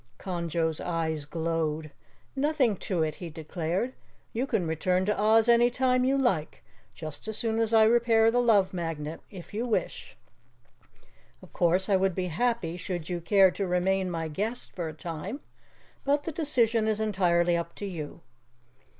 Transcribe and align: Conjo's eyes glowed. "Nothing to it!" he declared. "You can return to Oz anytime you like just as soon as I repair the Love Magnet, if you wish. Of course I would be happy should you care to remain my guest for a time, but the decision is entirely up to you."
Conjo's 0.17 0.79
eyes 0.81 1.25
glowed. 1.25 1.91
"Nothing 2.35 2.75
to 2.77 3.03
it!" 3.03 3.15
he 3.21 3.29
declared. 3.29 3.93
"You 4.33 4.47
can 4.47 4.65
return 4.65 5.05
to 5.05 5.15
Oz 5.21 5.47
anytime 5.47 6.03
you 6.03 6.17
like 6.17 6.63
just 6.95 7.27
as 7.27 7.37
soon 7.37 7.59
as 7.59 7.71
I 7.71 7.83
repair 7.83 8.31
the 8.31 8.41
Love 8.41 8.73
Magnet, 8.73 9.19
if 9.29 9.53
you 9.53 9.67
wish. 9.67 10.17
Of 11.43 11.53
course 11.53 11.87
I 11.87 11.97
would 11.97 12.15
be 12.15 12.29
happy 12.29 12.77
should 12.77 13.09
you 13.09 13.21
care 13.21 13.51
to 13.51 13.67
remain 13.67 14.09
my 14.09 14.27
guest 14.27 14.71
for 14.71 14.87
a 14.87 14.93
time, 14.93 15.39
but 16.03 16.23
the 16.23 16.31
decision 16.31 16.87
is 16.87 16.99
entirely 16.99 17.55
up 17.55 17.75
to 17.75 17.85
you." 17.85 18.21